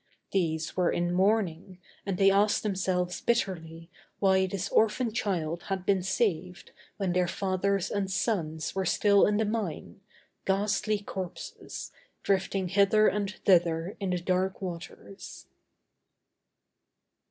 These 0.31 0.75
were 0.75 0.91
in 0.91 1.13
mourning, 1.13 1.77
and 2.07 2.17
they 2.17 2.31
asked 2.31 2.63
themselves 2.63 3.21
bitterly 3.21 3.91
why 4.17 4.47
this 4.47 4.67
orphan 4.69 5.13
child 5.13 5.61
had 5.67 5.85
been 5.85 6.01
saved 6.01 6.71
when 6.97 7.13
their 7.13 7.27
fathers 7.27 7.91
and 7.91 8.09
sons 8.09 8.73
were 8.73 8.83
still 8.83 9.27
in 9.27 9.37
the 9.37 9.45
mine, 9.45 10.01
ghastly 10.45 10.97
corpses, 11.03 11.91
drifting 12.23 12.69
hither 12.69 13.07
and 13.09 13.35
thither 13.45 13.95
in 13.99 14.09
the 14.09 14.17
dark 14.19 14.59
waters. 14.59 15.45